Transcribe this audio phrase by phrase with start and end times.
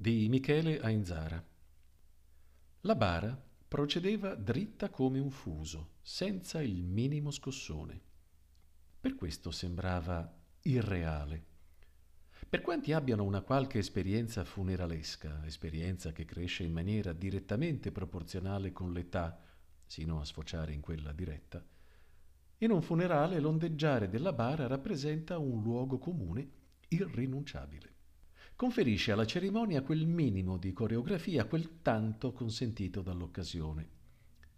[0.00, 1.46] di Michele Ainzara.
[2.80, 3.38] La bara
[3.68, 8.00] procedeva dritta come un fuso, senza il minimo scossone.
[8.98, 11.44] Per questo sembrava irreale.
[12.48, 18.94] Per quanti abbiano una qualche esperienza funeralesca, esperienza che cresce in maniera direttamente proporzionale con
[18.94, 19.38] l'età,
[19.84, 21.62] sino a sfociare in quella diretta,
[22.56, 26.50] in un funerale l'ondeggiare della bara rappresenta un luogo comune
[26.88, 27.98] irrinunciabile.
[28.60, 33.88] Conferisce alla cerimonia quel minimo di coreografia, quel tanto consentito dall'occasione.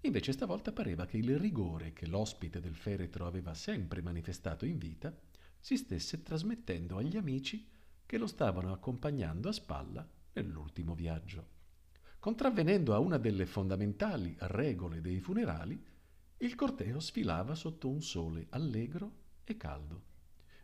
[0.01, 5.17] Invece stavolta pareva che il rigore che l'ospite del feretro aveva sempre manifestato in vita
[5.61, 7.65] si stesse trasmettendo agli amici
[8.05, 11.47] che lo stavano accompagnando a spalla nell'ultimo viaggio.
[12.19, 15.81] Contravvenendo a una delle fondamentali regole dei funerali,
[16.39, 19.13] il corteo sfilava sotto un sole allegro
[19.45, 20.03] e caldo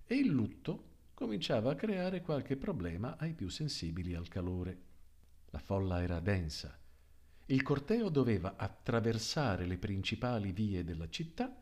[0.06, 0.87] e il lutto
[1.18, 4.82] cominciava a creare qualche problema ai più sensibili al calore.
[5.46, 6.78] La folla era densa.
[7.46, 11.60] Il corteo doveva attraversare le principali vie della città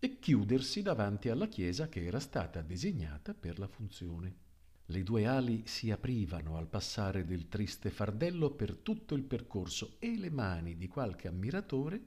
[0.00, 4.34] e chiudersi davanti alla chiesa che era stata disegnata per la funzione.
[4.86, 10.18] Le due ali si aprivano al passare del triste fardello per tutto il percorso e
[10.18, 12.02] le mani di qualche ammiratore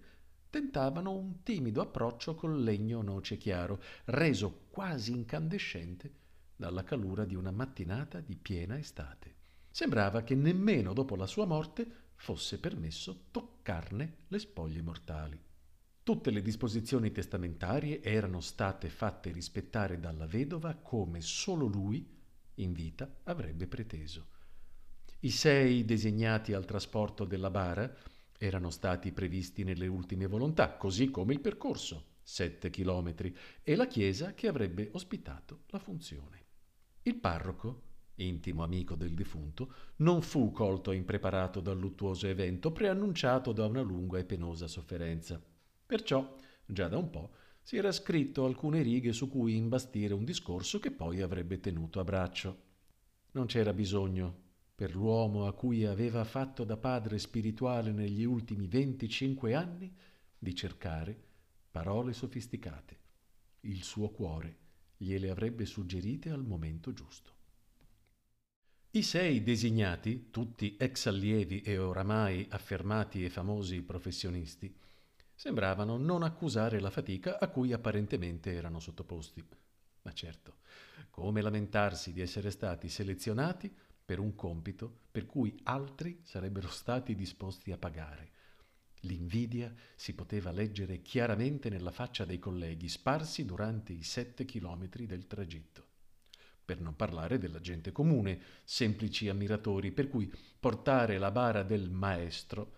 [0.49, 6.19] tentavano un timido approccio col legno noce chiaro, reso quasi incandescente
[6.61, 9.33] dalla calura di una mattinata di piena estate.
[9.71, 15.41] Sembrava che nemmeno dopo la sua morte fosse permesso toccarne le spoglie mortali.
[16.03, 22.07] Tutte le disposizioni testamentarie erano state fatte rispettare dalla vedova come solo lui,
[22.55, 24.27] in vita, avrebbe preteso.
[25.21, 27.91] I sei designati al trasporto della bara
[28.37, 34.35] erano stati previsti nelle ultime volontà, così come il percorso, sette chilometri, e la chiesa
[34.35, 36.40] che avrebbe ospitato la funzione.
[37.03, 37.81] Il parroco,
[38.15, 44.19] intimo amico del defunto, non fu colto impreparato dal luttuoso evento preannunciato da una lunga
[44.19, 45.41] e penosa sofferenza.
[45.83, 47.31] Perciò, già da un po',
[47.63, 52.03] si era scritto alcune righe su cui imbastire un discorso che poi avrebbe tenuto a
[52.03, 52.61] braccio.
[53.31, 59.55] Non c'era bisogno per l'uomo a cui aveva fatto da padre spirituale negli ultimi 25
[59.55, 59.91] anni
[60.37, 61.19] di cercare
[61.71, 62.99] parole sofisticate.
[63.61, 64.57] Il suo cuore
[65.01, 67.31] gliele avrebbe suggerite al momento giusto.
[68.91, 74.71] I sei designati, tutti ex allievi e oramai affermati e famosi professionisti,
[75.33, 79.43] sembravano non accusare la fatica a cui apparentemente erano sottoposti.
[80.03, 80.57] Ma certo,
[81.09, 83.73] come lamentarsi di essere stati selezionati
[84.05, 88.29] per un compito per cui altri sarebbero stati disposti a pagare.
[89.01, 95.25] L'invidia si poteva leggere chiaramente nella faccia dei colleghi sparsi durante i sette chilometri del
[95.25, 95.85] tragitto.
[96.63, 102.73] Per non parlare della gente comune, semplici ammiratori, per cui portare la bara del maestro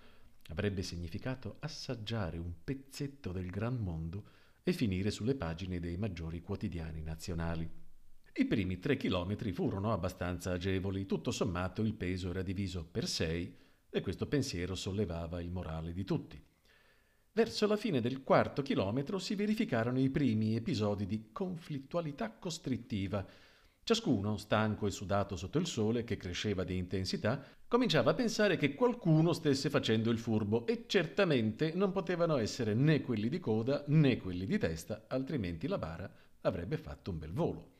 [0.48, 4.30] avrebbe significato assaggiare un pezzetto del gran mondo
[4.64, 7.70] e finire sulle pagine dei maggiori quotidiani nazionali.
[8.36, 13.56] I primi tre chilometri furono abbastanza agevoli, tutto sommato il peso era diviso per sei
[13.94, 16.44] e questo pensiero sollevava il morale di tutti.
[17.32, 23.24] Verso la fine del quarto chilometro si verificarono i primi episodi di conflittualità costrittiva.
[23.84, 28.74] Ciascuno, stanco e sudato sotto il sole, che cresceva di intensità, cominciava a pensare che
[28.74, 34.18] qualcuno stesse facendo il furbo e certamente non potevano essere né quelli di coda né
[34.18, 36.12] quelli di testa, altrimenti la bara
[36.42, 37.74] avrebbe fatto un bel volo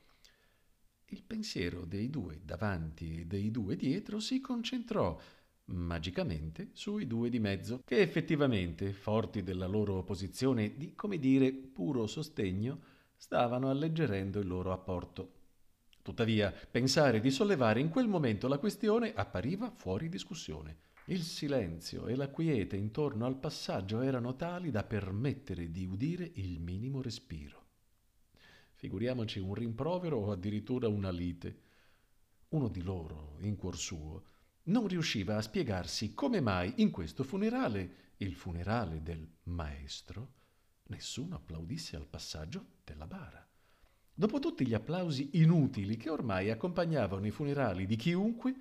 [1.08, 5.16] il pensiero dei due davanti e dei due dietro si concentrò
[5.66, 12.06] magicamente sui due di mezzo, che effettivamente, forti della loro posizione di, come dire, puro
[12.06, 12.80] sostegno,
[13.16, 15.32] stavano alleggerendo il loro apporto.
[16.02, 20.82] Tuttavia, pensare di sollevare in quel momento la questione appariva fuori discussione.
[21.06, 26.60] Il silenzio e la quiete intorno al passaggio erano tali da permettere di udire il
[26.60, 27.62] minimo respiro.
[28.74, 31.60] Figuriamoci un rimprovero o addirittura una lite.
[32.48, 34.24] Uno di loro, in cuor suo,
[34.64, 40.32] non riusciva a spiegarsi come mai in questo funerale, il funerale del maestro,
[40.84, 43.46] nessuno applaudisse al passaggio della bara.
[44.16, 48.54] Dopo tutti gli applausi inutili che ormai accompagnavano i funerali di chiunque,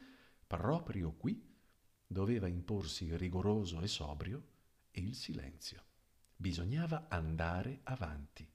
[0.48, 1.52] proprio qui
[2.06, 4.48] doveva imporsi rigoroso e sobrio
[4.92, 5.84] il silenzio.
[6.36, 8.53] Bisognava andare avanti.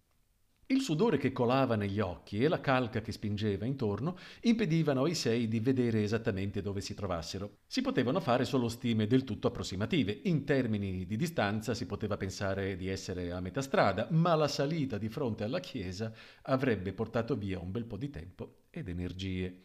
[0.71, 5.49] Il sudore che colava negli occhi e la calca che spingeva intorno impedivano ai sei
[5.49, 7.61] di vedere esattamente dove si trovassero.
[7.67, 10.21] Si potevano fare solo stime del tutto approssimative.
[10.25, 14.99] In termini di distanza si poteva pensare di essere a metà strada, ma la salita
[14.99, 16.13] di fronte alla chiesa
[16.43, 19.63] avrebbe portato via un bel po' di tempo ed energie.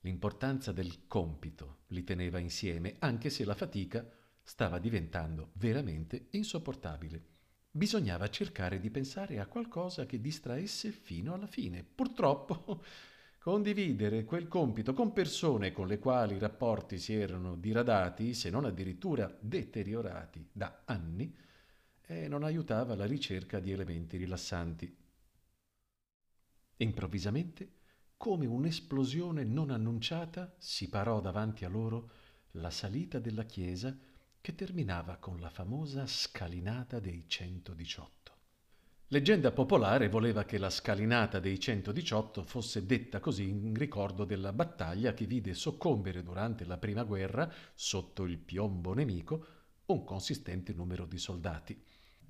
[0.00, 4.06] L'importanza del compito li teneva insieme, anche se la fatica
[4.42, 7.35] stava diventando veramente insopportabile.
[7.76, 11.84] Bisognava cercare di pensare a qualcosa che distraesse fino alla fine.
[11.84, 12.82] Purtroppo
[13.38, 18.64] condividere quel compito con persone con le quali i rapporti si erano diradati, se non
[18.64, 21.36] addirittura deteriorati da anni,
[22.00, 24.96] e non aiutava la ricerca di elementi rilassanti.
[26.78, 27.72] Improvvisamente,
[28.16, 32.10] come un'esplosione non annunciata, si parò davanti a loro
[32.52, 33.94] la salita della chiesa
[34.46, 38.32] che terminava con la famosa scalinata dei 118.
[39.08, 45.14] Leggenda popolare voleva che la scalinata dei 118 fosse detta così in ricordo della battaglia
[45.14, 49.46] che vide soccombere durante la prima guerra, sotto il piombo nemico,
[49.86, 51.82] un consistente numero di soldati.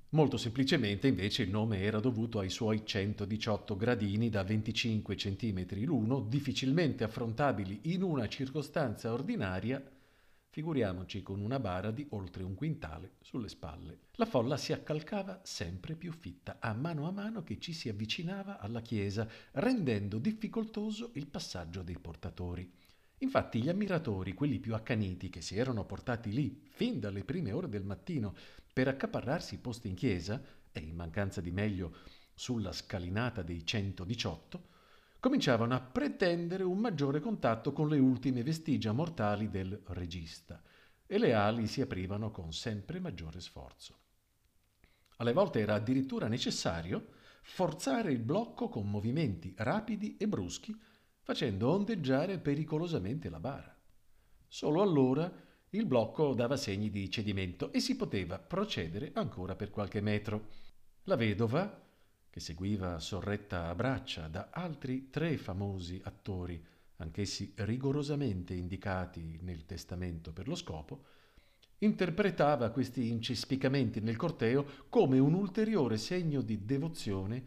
[0.09, 6.21] Molto semplicemente invece il nome era dovuto ai suoi 118 gradini da 25 cm l'uno,
[6.21, 9.79] difficilmente affrontabili in una circostanza ordinaria,
[10.57, 13.99] figuriamoci con una bara di oltre un quintale sulle spalle.
[14.13, 18.57] La folla si accalcava sempre più fitta, a mano a mano che ci si avvicinava
[18.57, 22.73] alla chiesa, rendendo difficoltoso il passaggio dei portatori.
[23.19, 27.69] Infatti gli ammiratori, quelli più accaniti che si erano portati lì fin dalle prime ore
[27.69, 28.33] del mattino
[28.73, 31.97] per accaparrarsi i posti in chiesa, e in mancanza di meglio
[32.33, 34.69] sulla scalinata dei 118,
[35.19, 40.61] cominciavano a pretendere un maggiore contatto con le ultime vestigia mortali del regista,
[41.05, 43.97] e le ali si aprivano con sempre maggiore sforzo.
[45.17, 50.77] Alle volte era addirittura necessario forzare il blocco con movimenti rapidi e bruschi,
[51.21, 53.75] facendo ondeggiare pericolosamente la bara.
[54.47, 55.31] Solo allora
[55.71, 60.49] il blocco dava segni di cedimento e si poteva procedere ancora per qualche metro.
[61.03, 61.86] La vedova,
[62.37, 66.63] che seguiva sorretta a braccia da altri tre famosi attori,
[66.97, 71.03] anch'essi rigorosamente indicati nel testamento per lo scopo,
[71.79, 77.43] interpretava questi incespicamenti nel corteo come un ulteriore segno di devozione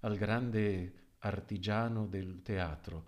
[0.00, 3.06] al grande artigiano del teatro,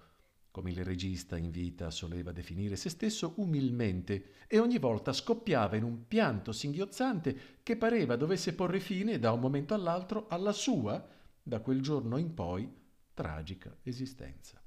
[0.51, 5.85] come il regista in vita soleva definire se stesso umilmente, e ogni volta scoppiava in
[5.85, 11.19] un pianto singhiozzante che pareva dovesse porre fine da un momento all'altro alla sua,
[11.51, 12.73] da quel giorno in poi,
[13.13, 14.63] tragica esistenza.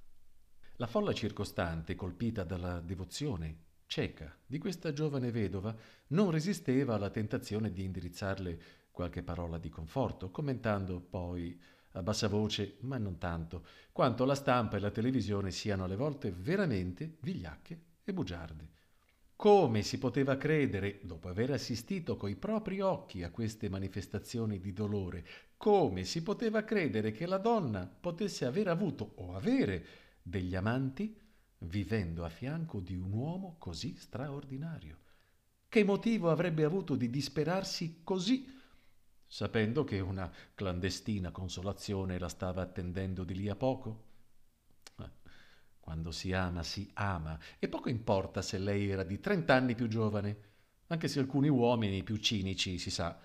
[0.76, 5.74] La folla circostante, colpita dalla devozione cieca di questa giovane vedova,
[6.08, 11.58] non resisteva alla tentazione di indirizzarle qualche parola di conforto, commentando poi
[11.94, 16.34] a bassa voce, ma non tanto, quanto la stampa e la televisione siano alle volte
[16.34, 18.72] veramente vigliacche e bugiarde.
[19.38, 25.26] Come si poteva credere, dopo aver assistito coi propri occhi a queste manifestazioni di dolore,
[25.64, 29.86] come si poteva credere che la donna potesse aver avuto o avere
[30.22, 31.18] degli amanti
[31.60, 34.98] vivendo a fianco di un uomo così straordinario?
[35.70, 38.46] Che motivo avrebbe avuto di disperarsi così
[39.26, 44.04] sapendo che una clandestina consolazione la stava attendendo di lì a poco?
[45.00, 45.10] Eh,
[45.80, 50.38] quando si ama, si ama, e poco importa se lei era di trent'anni più giovane,
[50.88, 53.18] anche se alcuni uomini più cinici, si sa,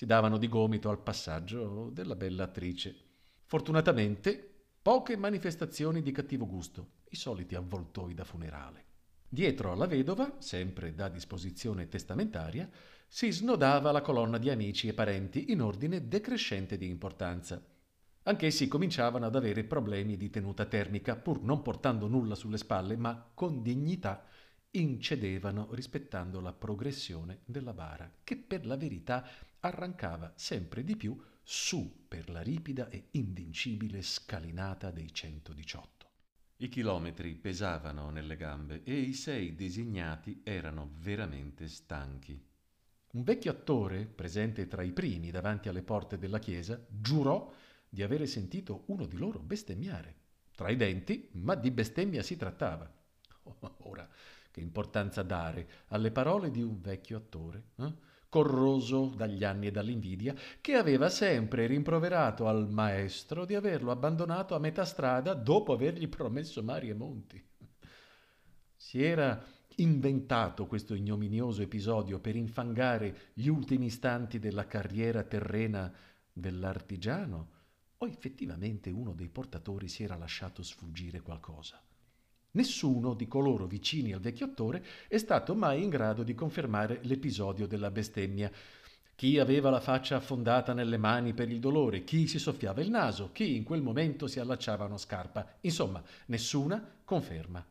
[0.00, 2.96] si davano di gomito al passaggio della bella attrice.
[3.44, 8.84] Fortunatamente, poche manifestazioni di cattivo gusto, i soliti avvoltoi da funerale.
[9.28, 12.66] Dietro alla vedova, sempre da disposizione testamentaria,
[13.06, 17.62] si snodava la colonna di amici e parenti in ordine decrescente di importanza.
[18.22, 23.32] Anch'essi cominciavano ad avere problemi di tenuta termica, pur non portando nulla sulle spalle, ma
[23.34, 24.24] con dignità
[24.70, 29.28] incedevano rispettando la progressione della bara, che per la verità
[29.60, 36.08] arrancava sempre di più su per la ripida e invincibile scalinata dei 118.
[36.56, 42.38] I chilometri pesavano nelle gambe e i sei designati erano veramente stanchi.
[43.12, 47.52] Un vecchio attore, presente tra i primi davanti alle porte della chiesa, giurò
[47.88, 50.16] di avere sentito uno di loro bestemmiare.
[50.54, 52.88] Tra i denti, ma di bestemmia si trattava.
[53.78, 54.08] Ora,
[54.50, 58.08] che importanza dare alle parole di un vecchio attore, eh?
[58.30, 64.58] Corroso dagli anni e dall'invidia, che aveva sempre rimproverato al maestro di averlo abbandonato a
[64.58, 67.44] metà strada dopo avergli promesso mari e monti.
[68.74, 69.44] Si era
[69.76, 75.92] inventato questo ignominioso episodio per infangare gli ultimi istanti della carriera terrena
[76.32, 77.48] dell'artigiano
[77.98, 81.82] o effettivamente uno dei portatori si era lasciato sfuggire qualcosa?
[82.52, 87.66] Nessuno di coloro vicini al vecchio attore è stato mai in grado di confermare l'episodio
[87.66, 88.50] della bestemmia.
[89.14, 93.30] Chi aveva la faccia affondata nelle mani per il dolore, chi si soffiava il naso,
[93.32, 95.58] chi in quel momento si allacciava una scarpa.
[95.60, 97.64] Insomma, nessuna conferma.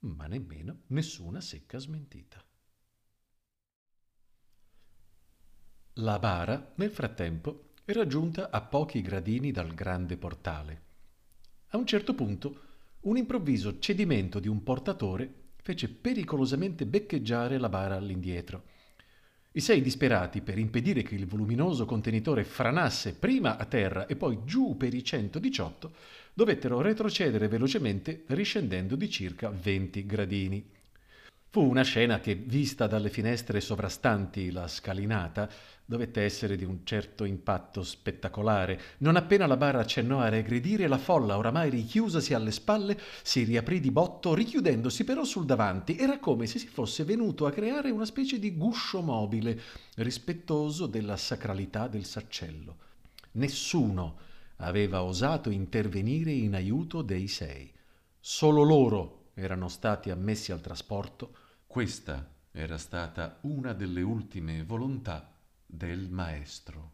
[0.00, 2.42] ma nemmeno nessuna secca smentita.
[5.94, 10.82] La bara, nel frattempo, era giunta a pochi gradini dal grande portale.
[11.68, 12.60] A un certo punto,
[13.06, 15.32] un improvviso cedimento di un portatore
[15.62, 18.64] fece pericolosamente beccheggiare la bara all'indietro.
[19.52, 24.40] I sei disperati, per impedire che il voluminoso contenitore franasse prima a terra e poi
[24.44, 25.92] giù per i 118,
[26.34, 30.70] dovettero retrocedere velocemente riscendendo di circa 20 gradini.
[31.48, 35.48] Fu una scena che, vista dalle finestre sovrastanti la scalinata,
[35.86, 38.78] dovette essere di un certo impatto spettacolare.
[38.98, 43.80] Non appena la bara accennò a regredire, la folla, oramai richiusasi alle spalle, si riaprì
[43.80, 45.96] di botto, richiudendosi però sul davanti.
[45.96, 49.58] Era come se si fosse venuto a creare una specie di guscio mobile,
[49.94, 52.76] rispettoso della sacralità del saccello.
[53.32, 54.18] Nessuno
[54.56, 57.72] aveva osato intervenire in aiuto dei sei.
[58.18, 61.36] Solo loro erano stati ammessi al trasporto.
[61.66, 65.30] Questa era stata una delle ultime volontà
[65.66, 66.92] del maestro.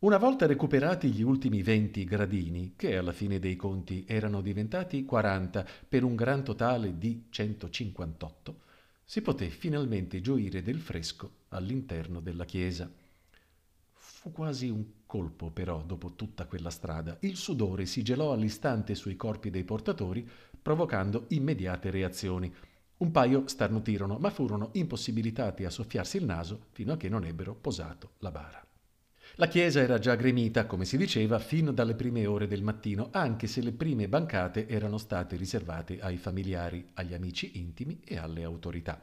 [0.00, 5.66] Una volta recuperati gli ultimi 20 gradini, che alla fine dei conti erano diventati 40
[5.88, 8.60] per un gran totale di 158,
[9.02, 12.92] si poté finalmente gioire del fresco all'interno della chiesa.
[13.94, 17.16] Fu quasi un colpo però dopo tutta quella strada.
[17.20, 20.28] Il sudore si gelò all'istante sui corpi dei portatori,
[20.68, 22.54] provocando immediate reazioni.
[22.98, 27.54] Un paio starnutirono, ma furono impossibilitati a soffiarsi il naso fino a che non ebbero
[27.54, 28.62] posato la bara.
[29.36, 33.46] La chiesa era già gremita, come si diceva, fino dalle prime ore del mattino, anche
[33.46, 39.02] se le prime bancate erano state riservate ai familiari, agli amici intimi e alle autorità.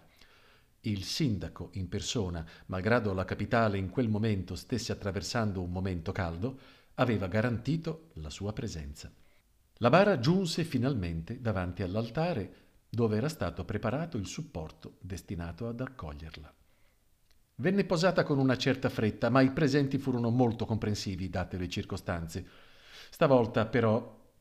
[0.81, 6.59] Il sindaco in persona, malgrado la capitale in quel momento stesse attraversando un momento caldo,
[6.93, 9.11] aveva garantito la sua presenza.
[9.79, 16.53] La bara giunse finalmente davanti all'altare dove era stato preparato il supporto destinato ad accoglierla.
[17.55, 22.47] Venne posata con una certa fretta, ma i presenti furono molto comprensivi, date le circostanze.
[23.09, 24.33] Stavolta, però,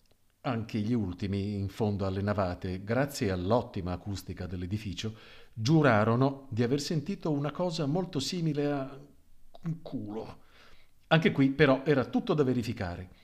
[0.42, 5.16] anche gli ultimi, in fondo alle navate, grazie all'ottima acustica dell'edificio,
[5.52, 9.00] giurarono di aver sentito una cosa molto simile a
[9.62, 10.42] un culo.
[11.08, 13.22] Anche qui, però, era tutto da verificare.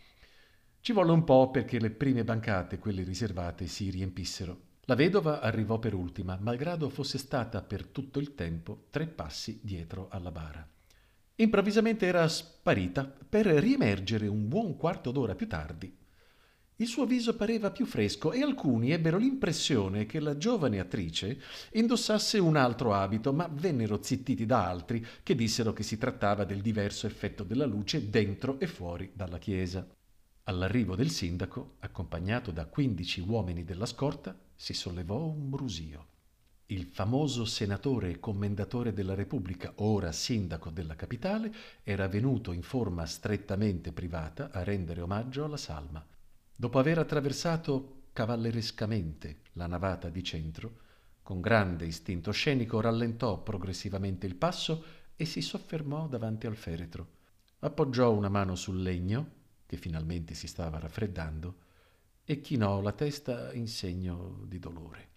[0.83, 4.69] Ci volle un po' perché le prime bancate, quelle riservate, si riempissero.
[4.85, 10.09] La vedova arrivò per ultima, malgrado fosse stata per tutto il tempo tre passi dietro
[10.11, 10.67] alla bara.
[11.37, 15.95] Improvvisamente era sparita per riemergere un buon quarto d'ora più tardi.
[16.77, 22.39] Il suo viso pareva più fresco e alcuni ebbero l'impressione che la giovane attrice indossasse
[22.39, 27.07] un altro abito, ma vennero zittiti da altri che dissero che si trattava del diverso
[27.07, 29.87] effetto della luce dentro e fuori dalla chiesa.
[30.51, 36.07] All'arrivo del sindaco, accompagnato da quindici uomini della scorta, si sollevò un brusio.
[36.67, 41.55] Il famoso senatore e commendatore della Repubblica, ora sindaco della capitale,
[41.85, 46.05] era venuto in forma strettamente privata a rendere omaggio alla salma.
[46.57, 50.79] Dopo aver attraversato cavallerescamente la navata di centro,
[51.23, 54.83] con grande istinto scenico rallentò progressivamente il passo
[55.15, 57.19] e si soffermò davanti al feretro.
[57.61, 59.39] Appoggiò una mano sul legno,
[59.71, 61.55] che finalmente si stava raffreddando,
[62.25, 65.11] e chinò la testa in segno di dolore.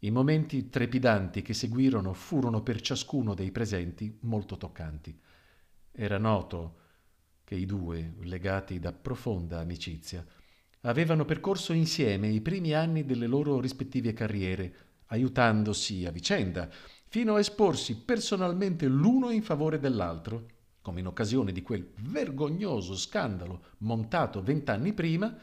[0.00, 5.18] I momenti trepidanti che seguirono furono per ciascuno dei presenti molto toccanti.
[5.90, 6.76] Era noto
[7.42, 10.22] che i due, legati da profonda amicizia,
[10.82, 14.74] avevano percorso insieme i primi anni delle loro rispettive carriere,
[15.06, 16.68] aiutandosi a vicenda,
[17.06, 20.56] fino a esporsi personalmente l'uno in favore dell'altro,
[20.88, 25.36] come in occasione di quel vergognoso scandalo montato vent'anni prima,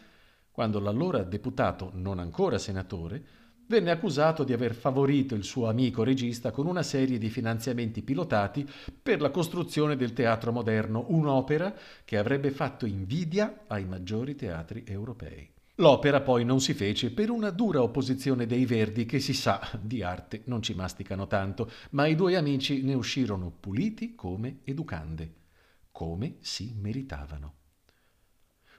[0.50, 3.24] quando l'allora deputato, non ancora senatore,
[3.68, 8.68] venne accusato di aver favorito il suo amico regista con una serie di finanziamenti pilotati
[9.04, 15.55] per la costruzione del teatro moderno, un'opera che avrebbe fatto invidia ai maggiori teatri europei.
[15.80, 20.02] L'opera poi non si fece per una dura opposizione dei Verdi che si sa di
[20.02, 25.34] arte non ci masticano tanto, ma i due amici ne uscirono puliti come educande,
[25.92, 27.54] come si meritavano.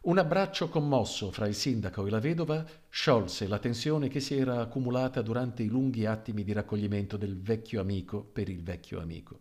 [0.02, 4.60] Un abbraccio commosso fra il sindaco e la vedova sciolse la tensione che si era
[4.60, 9.40] accumulata durante i lunghi attimi di raccoglimento del vecchio amico per il vecchio amico.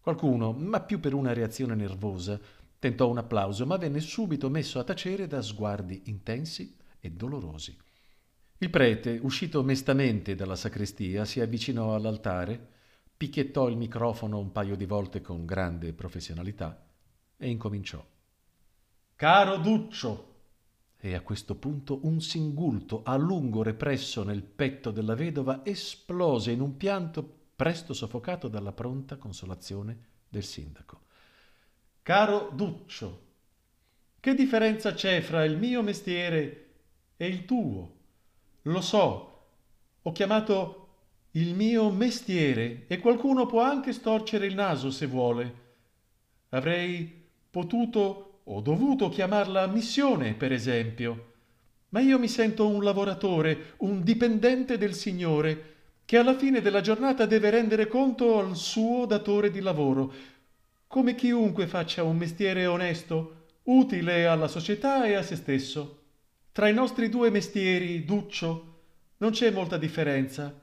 [0.00, 2.40] Qualcuno, ma più per una reazione nervosa,
[2.86, 7.76] tentò un applauso, ma venne subito messo a tacere da sguardi intensi e dolorosi.
[8.58, 12.74] Il prete, uscito mestamente dalla sacrestia, si avvicinò all'altare,
[13.16, 16.86] picchiettò il microfono un paio di volte con grande professionalità
[17.36, 18.04] e incominciò.
[19.16, 20.34] Caro Duccio,
[20.98, 26.60] E a questo punto un singulto a lungo represso nel petto della vedova esplose in
[26.60, 31.05] un pianto presto soffocato dalla pronta consolazione del sindaco.
[32.06, 33.22] Caro Duccio,
[34.20, 36.66] che differenza c'è fra il mio mestiere
[37.16, 37.94] e il tuo?
[38.62, 39.46] Lo so,
[40.02, 40.88] ho chiamato
[41.32, 45.54] il mio mestiere e qualcuno può anche storcere il naso se vuole.
[46.50, 51.32] Avrei potuto o dovuto chiamarla missione, per esempio,
[51.88, 57.26] ma io mi sento un lavoratore, un dipendente del Signore, che alla fine della giornata
[57.26, 60.34] deve rendere conto al suo datore di lavoro,
[60.86, 66.02] come chiunque faccia un mestiere onesto, utile alla società e a se stesso.
[66.52, 68.74] Tra i nostri due mestieri, Duccio,
[69.18, 70.62] non c'è molta differenza.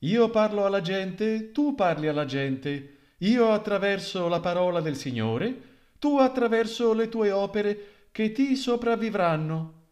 [0.00, 6.18] Io parlo alla gente, tu parli alla gente, io attraverso la parola del Signore, tu
[6.18, 9.82] attraverso le tue opere che ti sopravvivranno.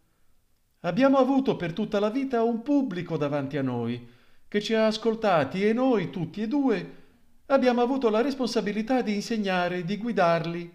[0.80, 4.08] Abbiamo avuto per tutta la vita un pubblico davanti a noi,
[4.48, 7.01] che ci ha ascoltati e noi tutti e due
[7.46, 10.72] abbiamo avuto la responsabilità di insegnare, di guidarli.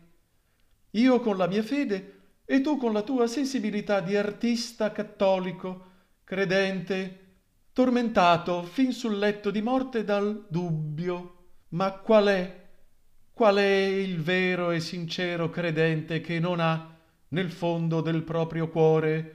[0.91, 2.13] Io con la mia fede
[2.45, 5.86] e tu con la tua sensibilità di artista cattolico,
[6.24, 7.25] credente,
[7.74, 11.33] tormentato fin sul letto di morte dal dubbio.
[11.69, 12.65] Ma qual è?
[13.33, 16.97] Qual è il vero e sincero credente che non ha
[17.29, 19.33] nel fondo del proprio cuore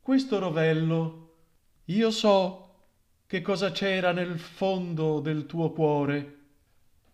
[0.00, 1.36] questo rovello?
[1.86, 2.66] Io so
[3.26, 6.39] che cosa c'era nel fondo del tuo cuore.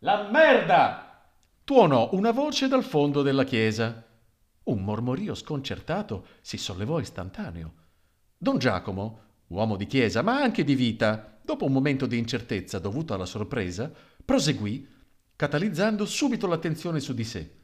[0.01, 1.25] La merda!
[1.65, 4.05] tuonò una voce dal fondo della chiesa.
[4.65, 7.73] Un mormorio sconcertato si sollevò istantaneo.
[8.37, 13.15] Don Giacomo, uomo di chiesa, ma anche di vita, dopo un momento di incertezza dovuto
[13.15, 13.91] alla sorpresa,
[14.23, 14.87] proseguì,
[15.35, 17.55] catalizzando subito l'attenzione su di sé.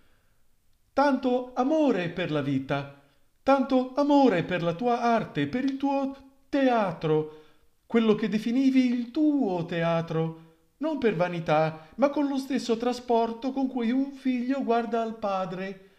[0.95, 2.99] Tanto amore per la vita,
[3.42, 6.16] tanto amore per la tua arte, per il tuo
[6.49, 7.42] teatro,
[7.87, 10.52] quello che definivi il tuo teatro,
[10.83, 15.90] non per vanità, ma con lo stesso trasporto con cui un figlio guarda al padre,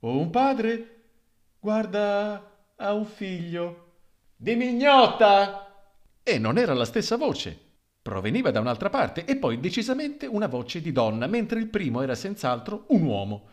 [0.00, 1.04] o un padre
[1.58, 3.92] guarda a un figlio.
[4.36, 5.86] Di mignotta!
[6.22, 7.58] E non era la stessa voce.
[8.02, 12.14] Proveniva da un'altra parte e poi decisamente una voce di donna, mentre il primo era
[12.14, 13.48] senz'altro un uomo.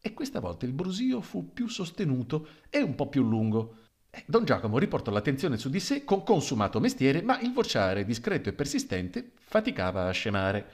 [0.00, 3.87] E questa volta il brusio fu più sostenuto e un po' più lungo.
[4.10, 8.48] Eh, don Giacomo riportò l'attenzione su di sé con consumato mestiere, ma il vociare discreto
[8.48, 10.66] e persistente faticava a scemare.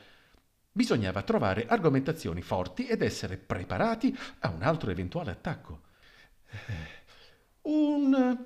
[0.70, 5.82] Bisognava trovare argomentazioni forti ed essere preparati a un altro eventuale attacco.
[6.50, 7.02] Eh,
[7.62, 8.38] un,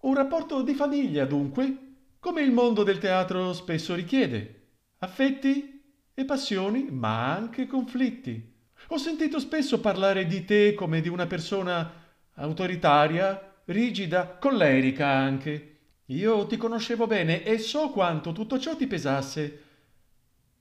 [0.00, 1.76] un rapporto di famiglia, dunque,
[2.18, 4.56] come il mondo del teatro spesso richiede.
[4.98, 8.54] Affetti e passioni, ma anche conflitti.
[8.88, 11.90] Ho sentito spesso parlare di te come di una persona
[12.34, 15.66] autoritaria, rigida, collerica anche.
[16.06, 19.62] Io ti conoscevo bene e so quanto tutto ciò ti pesasse.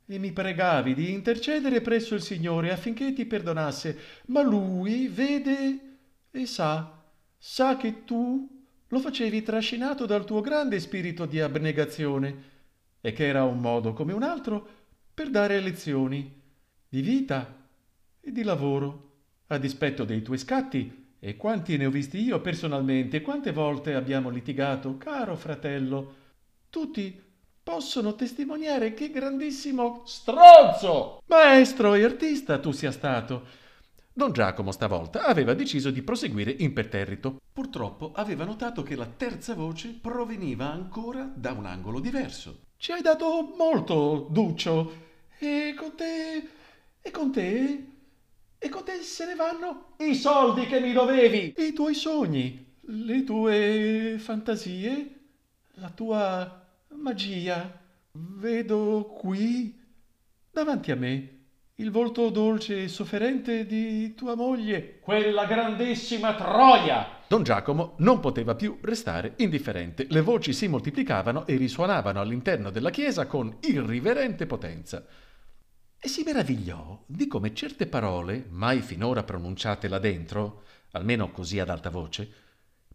[0.05, 5.79] E mi pregavi di intercedere presso il Signore affinché ti perdonasse, ma Lui vede
[6.31, 7.03] e sa,
[7.37, 12.47] sa che tu lo facevi trascinato dal tuo grande spirito di abnegazione
[13.01, 14.67] e che era un modo come un altro
[15.13, 16.41] per dare lezioni
[16.87, 17.67] di vita
[18.19, 19.05] e di lavoro.
[19.47, 24.29] A dispetto dei tuoi scatti, e quanti ne ho visti io personalmente, quante volte abbiamo
[24.29, 26.15] litigato, caro fratello.
[26.69, 27.21] Tutti
[27.61, 33.57] possono testimoniare che grandissimo stronzo, maestro e artista tu sia stato.
[34.13, 37.39] Don Giacomo stavolta aveva deciso di proseguire imperterrito.
[37.53, 42.61] Purtroppo aveva notato che la terza voce proveniva ancora da un angolo diverso.
[42.77, 44.93] Ci hai dato molto, Duccio,
[45.37, 46.49] e con te...
[47.01, 47.98] e con te
[48.61, 53.23] e con te se ne vanno i soldi che mi dovevi, i tuoi sogni, le
[53.23, 55.19] tue fantasie,
[55.75, 57.79] la tua magia.
[58.11, 59.79] Vedo qui,
[60.51, 61.37] davanti a me,
[61.75, 67.17] il volto dolce e sofferente di tua moglie, quella grandissima Troia.
[67.29, 70.05] Don Giacomo non poteva più restare indifferente.
[70.09, 75.05] Le voci si moltiplicavano e risuonavano all'interno della chiesa con irriverente potenza
[76.01, 81.69] e si meravigliò di come certe parole, mai finora pronunciate là dentro, almeno così ad
[81.69, 82.31] alta voce,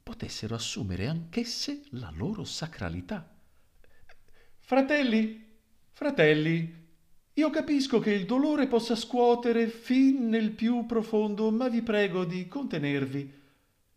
[0.03, 3.31] potessero assumere anch'esse la loro sacralità.
[4.59, 5.45] Fratelli,
[5.93, 6.83] fratelli,
[7.35, 12.49] io capisco che il dolore possa scuotere fin nel più profondo, ma vi prego di
[12.49, 13.43] contenervi.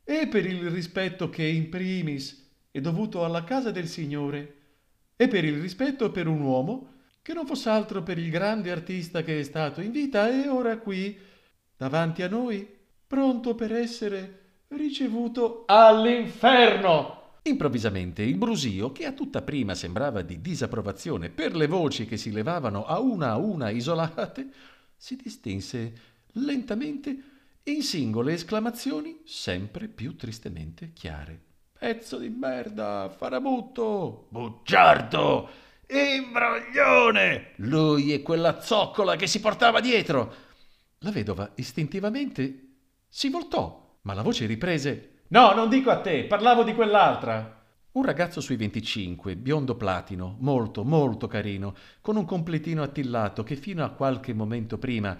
[0.03, 4.55] E per il rispetto che in primis è dovuto alla casa del Signore,
[5.15, 6.95] e per il rispetto per un uomo,
[7.27, 10.77] che non fosse altro per il grande artista che è stato in vita e ora
[10.77, 11.19] qui,
[11.75, 12.65] davanti a noi,
[13.05, 17.39] pronto per essere ricevuto all'inferno.
[17.41, 22.31] Improvvisamente il brusio, che a tutta prima sembrava di disapprovazione per le voci che si
[22.31, 24.47] levavano a una a una isolate,
[24.95, 25.93] si distinse
[26.31, 27.23] lentamente
[27.63, 31.41] in singole esclamazioni sempre più tristemente chiare.
[31.77, 40.33] Pezzo di merda, farabutto, bugiardo, imbroglione, lui e quella zoccola che si portava dietro.
[40.99, 42.67] La vedova istintivamente
[43.07, 47.55] si voltò, ma la voce riprese No, non dico a te, parlavo di quell'altra.
[47.91, 53.83] Un ragazzo sui 25, biondo platino, molto, molto carino, con un completino attillato che fino
[53.83, 55.17] a qualche momento prima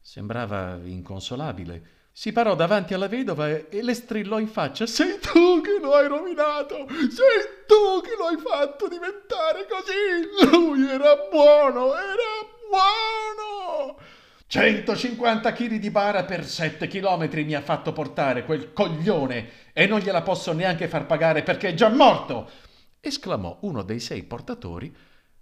[0.00, 1.86] sembrava inconsolabile,
[2.18, 6.08] si parò davanti alla vedova e, le strillò in faccia Sei tu che lo hai
[6.08, 6.88] rovinato!
[6.88, 10.50] Sei tu che lo hai fatto diventare così!
[10.50, 14.00] Lui era buono, era buono!
[14.48, 20.00] 150 kg di bara per 7 chilometri mi ha fatto portare quel coglione e non
[20.00, 22.50] gliela posso neanche far pagare perché è già morto!
[22.98, 24.92] esclamò uno dei sei portatori,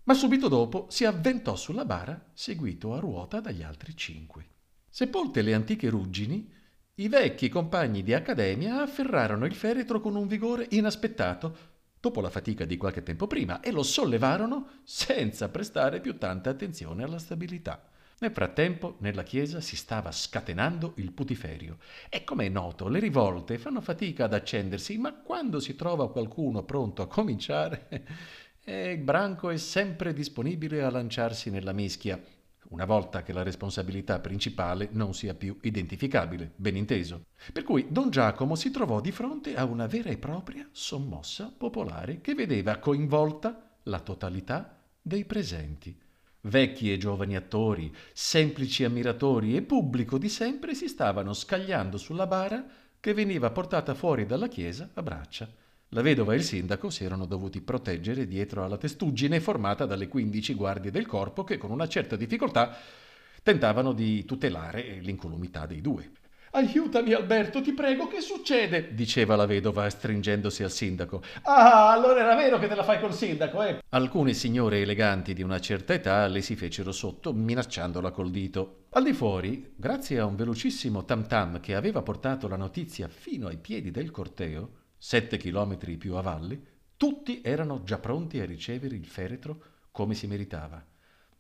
[0.03, 4.49] ma subito dopo si avventò sulla bara, seguito a ruota dagli altri cinque.
[4.91, 6.53] Sepolte le antiche ruggini,
[6.99, 11.57] i vecchi compagni di accademia afferrarono il feretro con un vigore inaspettato,
[12.01, 17.05] dopo la fatica di qualche tempo prima, e lo sollevarono senza prestare più tanta attenzione
[17.05, 17.87] alla stabilità.
[18.21, 21.77] Nel frattempo nella chiesa si stava scatenando il putiferio
[22.09, 26.63] e come è noto le rivolte fanno fatica ad accendersi, ma quando si trova qualcuno
[26.63, 27.89] pronto a cominciare,
[28.65, 32.19] eh, il branco è sempre disponibile a lanciarsi nella mischia,
[32.71, 37.27] una volta che la responsabilità principale non sia più identificabile, ben inteso.
[37.53, 42.21] Per cui Don Giacomo si trovò di fronte a una vera e propria sommossa popolare
[42.21, 45.97] che vedeva coinvolta la totalità dei presenti.
[46.43, 52.65] Vecchi e giovani attori, semplici ammiratori e pubblico di sempre si stavano scagliando sulla bara
[53.01, 55.49] che veniva portata fuori dalla chiesa a braccia.
[55.91, 60.53] La vedova e il sindaco si erano dovuti proteggere dietro alla testuggine formata dalle quindici
[60.55, 62.77] guardie del corpo che con una certa difficoltà
[63.41, 66.11] tentavano di tutelare l'incolumità dei due.
[66.51, 68.95] Aiutami Alberto, ti prego, che succede?
[68.95, 71.23] diceva la vedova stringendosi al sindaco.
[71.43, 73.83] Ah, allora era vero che te la fai col sindaco, eh?
[73.91, 78.87] Alcune signore eleganti di una certa età le si fecero sotto, minacciandola col dito.
[78.91, 83.49] Al di fuori, grazie a un velocissimo tam tam che aveva portato la notizia fino
[83.49, 86.61] ai piedi del corteo, sette chilometri più a valle,
[86.97, 89.59] tutti erano già pronti a ricevere il feretro
[89.91, 90.83] come si meritava.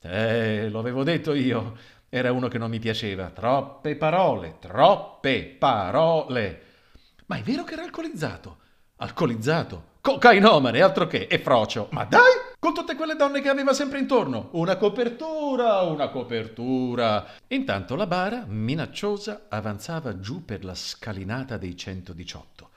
[0.01, 1.77] Eh, lo avevo detto io,
[2.09, 3.31] era uno che non mi piaceva.
[3.31, 6.63] Troppe parole, troppe parole.
[7.27, 8.59] Ma è vero che era alcolizzato?
[8.97, 9.95] Alcolizzato?
[10.01, 11.89] Cocainomane, altro che, e frocio.
[11.91, 12.55] Ma dai!
[12.59, 14.51] Con tutte quelle donne che aveva sempre intorno.
[14.53, 17.27] Una copertura, una copertura.
[17.49, 22.71] Intanto la bara, minacciosa, avanzava giù per la scalinata dei 118.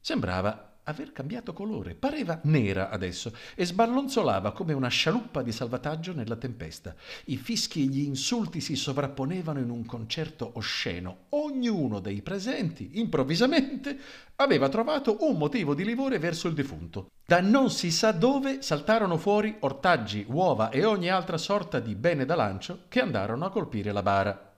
[0.00, 6.36] Sembrava aver cambiato colore, pareva nera adesso e sballonzolava come una scialuppa di salvataggio nella
[6.36, 6.94] tempesta.
[7.26, 11.26] I fischi e gli insulti si sovrapponevano in un concerto osceno.
[11.30, 13.98] Ognuno dei presenti, improvvisamente,
[14.36, 17.10] aveva trovato un motivo di livore verso il defunto.
[17.26, 22.24] Da non si sa dove saltarono fuori ortaggi, uova e ogni altra sorta di bene
[22.24, 24.49] da lancio che andarono a colpire la bara.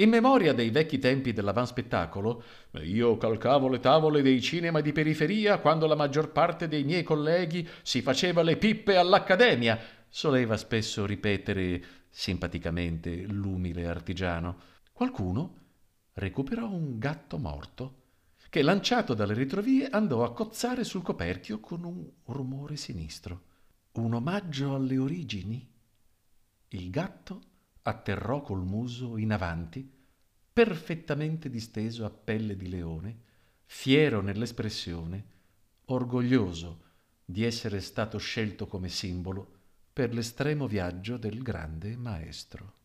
[0.00, 2.42] In memoria dei vecchi tempi dell'avanspettacolo,
[2.84, 7.68] io calcavo le tavole dei cinema di periferia quando la maggior parte dei miei colleghi
[7.82, 14.56] si faceva le pippe all'accademia, soleva spesso ripetere simpaticamente l'umile artigiano.
[14.90, 15.56] Qualcuno
[16.14, 17.94] recuperò un gatto morto
[18.48, 23.42] che, lanciato dalle ritrovie, andò a cozzare sul coperchio con un rumore sinistro.
[23.92, 25.68] Un omaggio alle origini?
[26.68, 27.42] Il gatto
[27.82, 29.88] atterrò col muso in avanti,
[30.52, 33.18] perfettamente disteso a pelle di leone,
[33.64, 35.24] fiero nell'espressione,
[35.86, 36.82] orgoglioso
[37.24, 39.58] di essere stato scelto come simbolo
[39.92, 42.78] per l'estremo viaggio del grande maestro.